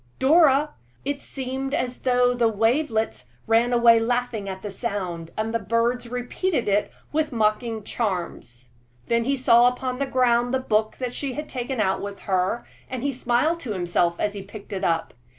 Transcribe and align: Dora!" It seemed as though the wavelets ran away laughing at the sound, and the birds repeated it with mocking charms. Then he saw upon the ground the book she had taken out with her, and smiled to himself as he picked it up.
Dora!" 0.17 0.71
It 1.05 1.21
seemed 1.21 1.75
as 1.75 1.99
though 1.99 2.33
the 2.33 2.47
wavelets 2.47 3.27
ran 3.45 3.71
away 3.71 3.99
laughing 3.99 4.49
at 4.49 4.63
the 4.63 4.71
sound, 4.71 5.29
and 5.37 5.53
the 5.53 5.59
birds 5.59 6.09
repeated 6.09 6.67
it 6.67 6.89
with 7.11 7.31
mocking 7.31 7.83
charms. 7.83 8.69
Then 9.09 9.25
he 9.25 9.37
saw 9.37 9.67
upon 9.67 9.99
the 9.99 10.07
ground 10.07 10.55
the 10.55 10.59
book 10.59 10.97
she 11.11 11.33
had 11.33 11.47
taken 11.47 11.79
out 11.79 12.01
with 12.01 12.21
her, 12.21 12.65
and 12.89 13.13
smiled 13.15 13.59
to 13.59 13.73
himself 13.73 14.15
as 14.17 14.33
he 14.33 14.41
picked 14.41 14.73
it 14.73 14.83
up. 14.83 15.13